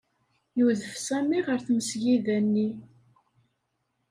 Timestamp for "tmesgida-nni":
1.61-2.69